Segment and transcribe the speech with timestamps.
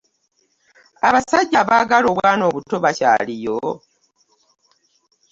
[1.07, 3.57] Abasajja abaagala obwana obuto bakyaliyo?